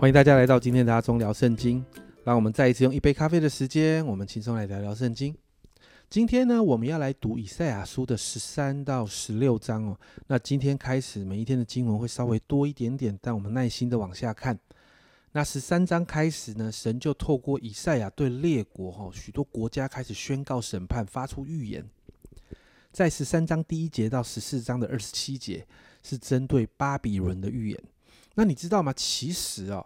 [0.00, 1.84] 欢迎大家来到今天的阿忠聊圣经。
[2.22, 5.34] 让我们再一次用一杯咖啡的时间，我们轻松来聊聊圣经。
[6.08, 9.98] 今天呢，我们要来读以赛亚书的十三到十六章哦。
[10.28, 14.56] 那今天开始，每一天的经文会稍微多一点点，但我们耐心的往下看。
[15.32, 21.84] 那十三章开始呢，神就透过以赛亚对列国哈许多国家开始宣告审判，发出预言。
[22.92, 25.66] 在十三章第一节到十四章的二十七节，
[26.04, 27.82] 是针对巴比伦的预言。
[28.38, 28.92] 那你知道吗？
[28.92, 29.84] 其实哦，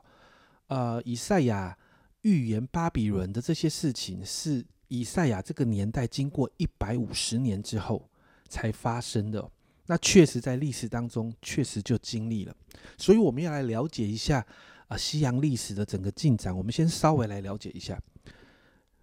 [0.66, 1.74] 呃，以赛亚
[2.20, 8.06] 预言巴比伦的这些事情，是以赛亚这个年代经过一百五十年之后
[8.50, 9.50] 才发生的。
[9.86, 12.54] 那确实在历史当中，确实就经历了。
[12.98, 14.46] 所以我们要来了解一下
[14.86, 16.54] 啊，西洋历史的整个进展。
[16.54, 17.98] 我们先稍微来了解一下。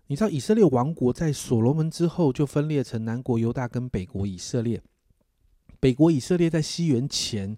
[0.06, 4.80] 你知道以色列王国在所罗门之后就分裂成南国犹大跟北国以色列。
[5.80, 7.58] 北国以色列在西元前。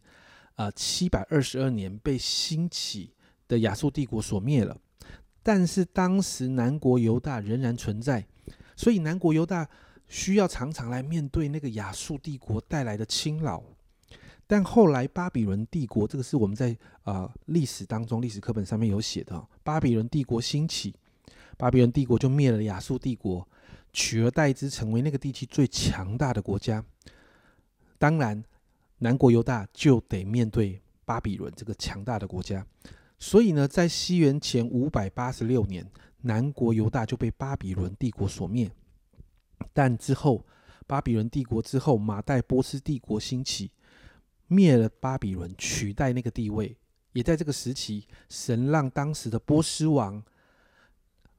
[0.61, 3.11] 啊，七百二十二年被兴起
[3.47, 4.77] 的亚述帝国所灭了，
[5.41, 8.23] 但是当时南国犹大仍然存在，
[8.75, 9.67] 所以南国犹大
[10.07, 13.63] 需要常常来面对那个亚述帝国带来的侵扰。
[14.45, 20.93] 但后来巴比伦帝国，这个是我们在啊历史当中历史课本上面有写的，巴比伦帝国兴起，
[21.57, 23.47] 巴比伦帝国就灭了亚述帝国，
[23.93, 26.85] 取而代之成为那个地区最强大的国家。
[27.97, 28.43] 当然。
[29.03, 32.63] 南国犹大就得面对巴比伦这个强大的国家，
[33.17, 35.83] 所以呢，在西元前五百八十六年，
[36.21, 38.71] 南国犹大就被巴比伦帝国所灭。
[39.73, 40.45] 但之后，
[40.85, 43.71] 巴比伦帝国之后，马代波斯帝国兴起，
[44.45, 46.77] 灭了巴比伦，取代那个地位。
[47.13, 50.23] 也在这个时期，神让当时的波斯王，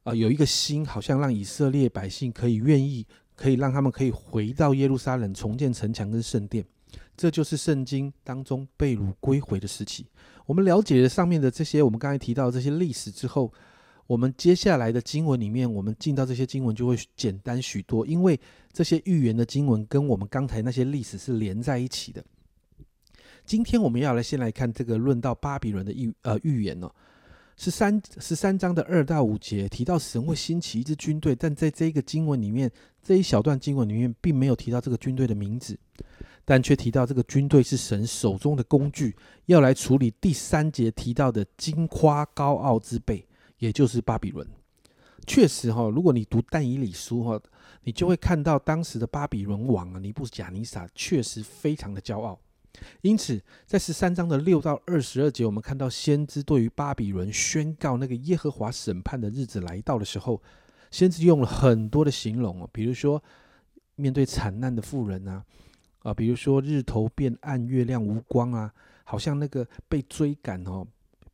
[0.03, 6.67] 啊，有一个心，好像让以色列百姓可以愿意，可以让他们可以回到耶路撒冷，重建城墙跟圣殿。
[7.17, 10.07] 这就是圣经当中被掳归回的时期。
[10.47, 13.53] 我们了解了上面的这些，我们刚才提到这些历史之后，
[14.07, 18.39] 我们接下来的经文里面，我们进到这些经文就会简单许多，因为
[18.73, 22.25] 这些预言的经文跟我们刚才那些历史是连在一起的。
[23.45, 26.91] 今天我们要来先来看这个论到巴比伦的预呃预言哦，
[27.57, 32.71] 十三十三章的二到五节提到神会兴起一支军队，但在这个经文里面
[33.03, 35.79] 这一小段经文里面并没有提到这个军队的名字。
[36.45, 39.17] 但却提到这个军队是神手中的工具，
[39.47, 43.27] 要来处理第三节提到的金夸高傲之辈，
[43.59, 44.47] 也就是巴比伦。
[45.25, 47.41] 确实哈，如果你读但以理书哈，
[47.85, 52.37] 你就会看到当时的巴比伦王啊尼布贾尼撒确实非常的骄傲。
[53.03, 60.43] 因此，在十三章的六到二十二节，我们看到先知对于巴比伦宣告那个耶和华审判的日子来到的时候，
[60.91, 63.23] 先知用了很多的形容哦，比如说
[63.95, 65.45] 面对惨难的妇人啊。
[66.03, 68.73] 啊，比如说日头变暗，月亮无光啊，
[69.05, 70.87] 好像那个被追赶哦，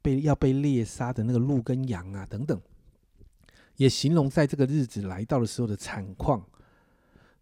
[0.03, 2.61] 被要被猎杀的那个鹿跟羊啊等等，
[3.77, 6.45] 也形容在这个日子来到的时候的惨况。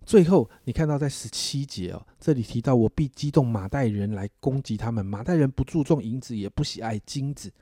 [0.04, 5.04] 最后，你看到在十七节哦，这里提到我必激动马代人来攻击他们。
[5.04, 7.52] 马代人不注重银子，也不喜爱金子，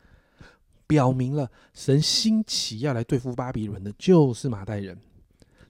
[0.86, 4.98] 表明了神兴起要来对付巴比伦的，就是马代人。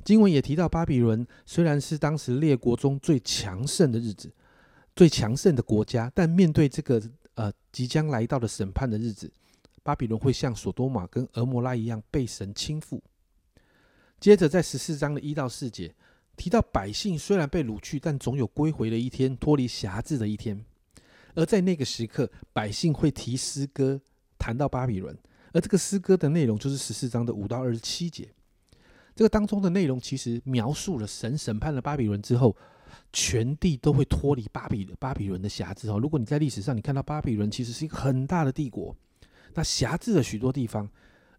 [0.04, 4.30] 经文也提到，巴比伦虽然是当时列国中最强盛的日子，
[4.94, 7.02] 最强盛的国家，但面对这个
[7.34, 9.32] 呃即将来到的审判的日子，
[9.82, 13.00] 巴比伦会像索多玛跟俄摩拉一样被神倾覆。
[14.20, 15.94] 接着在十四章的一到四节
[16.36, 20.64] 提到，百姓虽然被掳去，但总有归回的一天，脱离辖制的一天。
[21.34, 24.00] 而在那个时刻，百姓会提诗歌
[24.38, 25.16] 谈到巴比伦，
[25.52, 28.28] 而这个诗歌的内容就是十四章的五到二十七节。
[29.14, 32.56] 这个当中的内容其实描述了神审判了巴比伦之后，
[33.12, 36.00] 全地都会脱离巴比巴比伦的辖制哦。
[36.00, 38.94] 如果你在历史上你看到巴比伦其实是一个很大的帝国，
[39.54, 40.88] 那辖制了许多地方，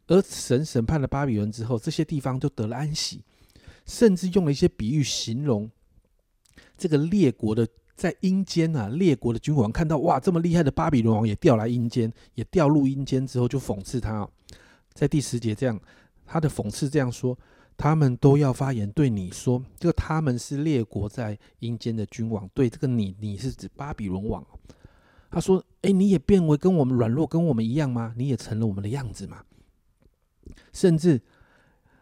[0.07, 3.21] 而神审判了巴比伦之后，这些地方就得了安息，
[3.85, 5.69] 甚至用了一些比喻形容
[6.77, 14.25] 这个列国的在阴间啊，列国的君王看到哇这么厉害的巴比伦王也掉来阴间，也掉入阴间之后就讽刺他，
[14.93, 15.77] 在第十节这样
[16.25, 17.37] 他的讽刺这样说。
[17.77, 24.45] 他们都要发言对你说，这个他们是列国在阴间的君王，对这个你，你是指巴比伦王。
[25.29, 28.13] 他说：“哎，你也变为跟我们软弱，跟我们一样吗？
[28.15, 29.43] 你也成了我们的样子吗？”
[30.71, 31.21] 甚至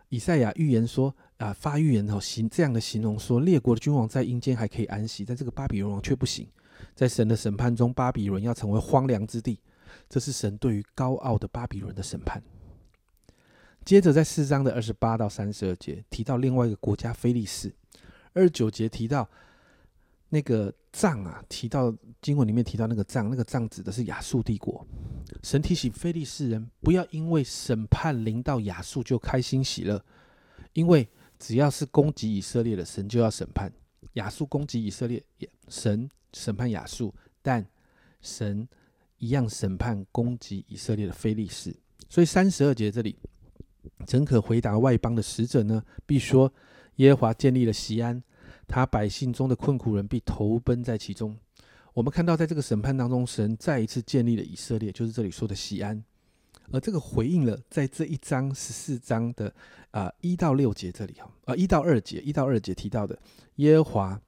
[0.10, 6.48] 以赛亚预言说：“啊，发预言哦，形这样的形容说，列国的君王在阴间还可以安息，但这个巴比伦王却不行，
[6.94, 9.60] 在神的审判中，巴比伦要成为荒凉之地。
[10.08, 12.44] 这是神对于高傲的巴比伦的审判。”
[13.86, 17.74] 接着，在四章的二十八到三十二节提到另外一个国家菲利士，
[18.34, 19.30] 二十九节提到
[20.30, 24.86] 那个藏啊，提到经文里面提到那个藏，那个藏指的是亚述帝国。
[25.42, 30.04] 神提醒菲利士人，不要因为审判临到亚述就开心喜乐，
[30.72, 31.08] 因为
[31.38, 33.72] 只要是攻击以色列的，神就要审判。
[34.14, 35.22] 亚述攻击以色列，
[35.68, 37.66] 神审判亚述，但
[38.22, 38.68] 神
[39.18, 41.76] 一样审判攻击以色列的菲利士。
[42.10, 43.18] 所以三十二节这里，
[44.06, 45.84] 怎可回答外邦的使者呢？
[46.06, 46.52] 必说
[46.98, 48.22] 耶和华建立了西安。
[48.68, 51.38] 他百姓中的困苦人必投奔在其中。
[51.94, 56.04] 我们看到，在这个审判当中，神再一次建立了以色列，就是这里说的西安。
[56.72, 59.54] 而这个回应了在这一章十四章的
[59.92, 63.20] 啊一到六节这里哈啊一到二节一到二节提到的
[63.58, 64.22] 耶和华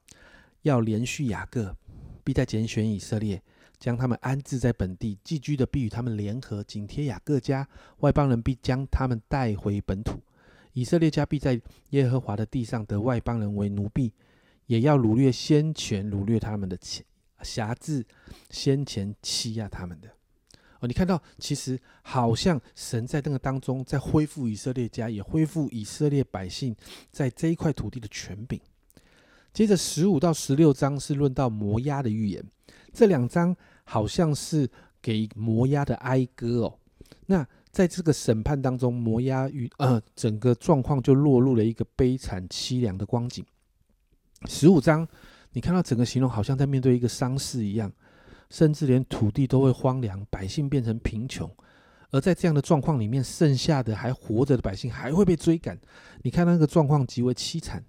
[0.62, 1.74] 要连续雅各，
[2.22, 3.42] 必在拣选以色列，
[3.78, 7.66] 将他们安置在本地寄居的，必与他们联合，紧贴雅各家；
[7.98, 10.20] 外邦人必将他们带回本土。
[10.72, 14.12] 以色列家必在耶和华的地上得外邦人为奴婢。
[14.66, 17.04] 也要掳掠先前掳掠他们的钱，
[17.40, 18.04] 辖制
[18.50, 20.08] 先前欺压他们的。
[20.80, 26.74] 哦，你看到，其实好像神在那个当中，在恢复以色列家，也恢复以色列百姓
[27.12, 28.60] 在这一块土地的权柄。
[29.52, 32.44] 接着十五到十六章是论到摩押的预言，
[32.96, 33.54] 这两章
[33.84, 34.66] 好像是
[35.02, 36.78] 给摩押的哀歌哦。
[37.26, 43.44] 那在这个审判当中，摩押与呃整个状况就落入了一个悲惨凄凉的光景。
[44.46, 45.06] 十五章，
[45.52, 47.92] 你看到整个形容好像在面对一个丧事一样，
[48.48, 51.50] 甚至连土地都会荒凉，百姓变成贫穷。
[52.12, 55.78] 而在这样的状况里面，剩下的还活着的百姓还会被追赶。
[56.22, 57.84] 你看那个状况极为凄惨。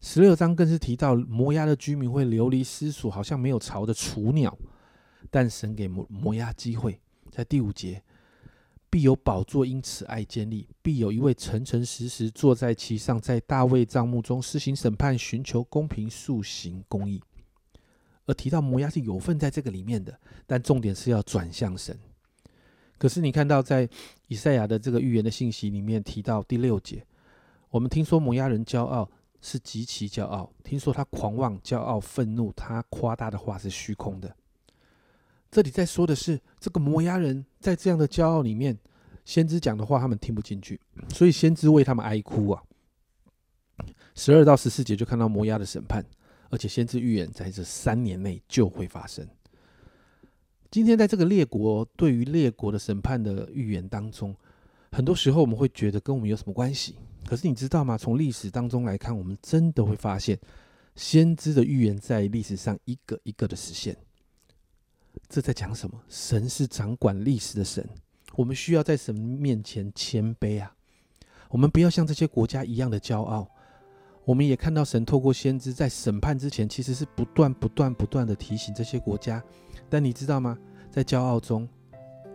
[0.00, 4.56] 十六章更是提到摩押的居民会流离失所，好像没有巢的雏鸟。
[5.30, 7.00] 但神给摩摩押机会，
[7.30, 8.02] 在第五节。
[8.88, 17.20] 必有宝座因此爱建立，必有一位诚诚实实坐在其上，在大卫帐幕中施行审判，寻求公平，塑行公义。
[18.24, 21.98] 而提到摩押是有份在这个里面的，但重点是要转向神。
[22.96, 23.86] 可是你看到在
[24.28, 27.04] 以赛亚的这个预言的信息里面提到第六节，
[27.68, 29.10] 我们听说摩押人骄傲
[29.40, 34.34] 是极其骄傲，听说他狂妄、骄傲、愤怒，他夸大的话是虚空的。
[35.50, 38.76] 这里在说的是，这个摩押人在这样的骄傲里面，
[39.24, 40.80] 先知讲的话他们听不进去，
[41.10, 42.62] 所以先知为他们哀哭啊。
[44.14, 46.04] 十二到十四节就看到摩押的审判，
[46.50, 49.26] 而且先知预言在这三年内就会发生。
[50.70, 54.34] 今天在这个列国对于列国的审判的预言当中，
[54.92, 56.96] 很多时候我们会觉得跟我们有什么关系？
[57.26, 57.98] 可是你知道吗？
[57.98, 60.38] 从历史当中来看，我们真的会发现，
[60.94, 63.96] 先知的预言在历史上一个一个的实现。
[65.28, 66.00] 这在讲什么？
[66.08, 67.84] 神是掌管历史的神，
[68.34, 70.72] 我们需要在神面前谦卑啊！
[71.48, 73.48] 我们不要像这些国家一样的骄傲。
[74.24, 79.42] 我们也看到神透过先知在审判之前，其实是不断、不断、不断的提醒这些国家。
[79.88, 80.58] 但你知道吗？
[80.90, 81.68] 在骄傲中，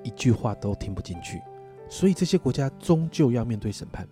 [0.03, 1.41] 一句话都听不进去，
[1.89, 4.07] 所以这些国家终究要面对审判。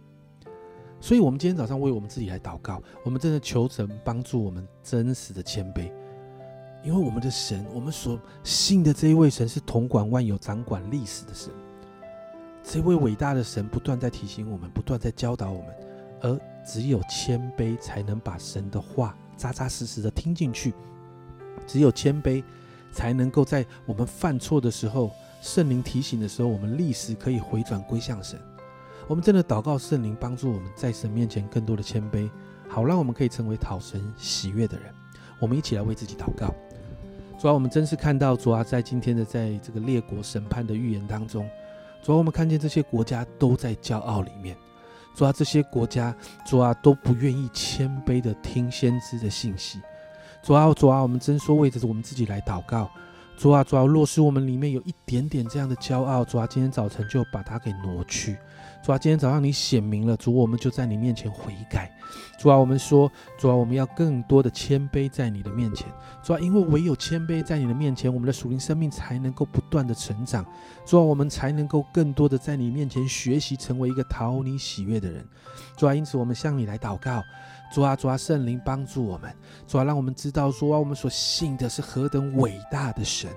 [1.02, 5.92] 所以，我们今天早上为我们自己来祷告，我们真的求神帮助我们真实的谦卑。
[6.84, 11.52] 因为我们的神，我们所信的这一位神是统管万有、掌管历史的神。
[12.64, 15.68] 这位伟大的神不断在提醒我们，不断在教导我们，
[16.22, 20.74] 而只有谦卑才能把神的话扎扎实实的听进去。
[21.66, 22.44] 只有谦卑，
[22.92, 28.40] 才能够在我们犯错的时候，圣灵提醒的时候，我们立时可以回转归向神。
[29.10, 32.30] 我们真的祷告圣灵帮助我们在神面前更多的谦卑，
[32.68, 34.94] 好让我们可以成为讨神喜悦的人。
[35.40, 36.54] 我们一起来为自己祷告。
[37.40, 41.50] 主要我们真是看到主啊，在今天的在这个列国审判的预言当中，
[42.04, 44.56] 主要我们看见这些国家都在骄傲里面，
[45.16, 49.82] 主啊，这些国家主啊都不愿意谦卑的听先知的信息，
[50.44, 52.88] 主啊主啊，我们真说为着我们自己来祷告，
[53.40, 58.38] 主啊主啊，若是我们里面有一点点这样的骄傲，主啊，今天早晨就把它给挪去。
[58.82, 61.92] 主啊，今天早上你显明了，主，我们就在你面前悔改。
[62.40, 65.86] 主啊，我们说，主啊，我们要更多的谦卑在你的面前。
[66.24, 70.46] 主啊，因为唯有谦卑在你的面前，我们的属灵生命才能够不断的成长。
[70.86, 75.28] 主啊，我们才能够更多的在你面前学习，成为一个讨你喜悦的人。
[75.76, 77.22] 主啊，因此我们向你来祷告。
[77.74, 79.30] 主啊，主啊，圣灵帮助我们。
[79.68, 83.30] 主啊，让我们知道主啊，我们所信的是何等伟大的神。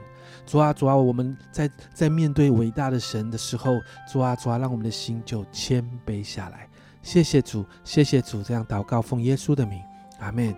[0.47, 6.69] 主啊，主啊，我们在在面对伟大的神的时候，主啊，主啊，让我们的心就谦卑下来。
[7.03, 9.83] 谢谢主，谢谢主，这样祷告，奉耶稣的名，
[10.19, 10.55] 阿门。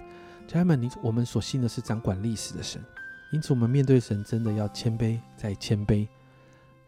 [0.47, 2.85] 家人们，你我们所信的是掌管历史的神，
[3.33, 6.07] 因此我们面对神真的要谦卑再谦卑。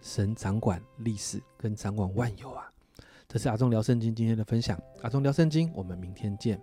[0.03, 2.71] 神掌管历史跟掌管万有啊！
[3.27, 6.61] 这是阿忠聊圣经今天的分享，阿忠聊圣经，我们明天见。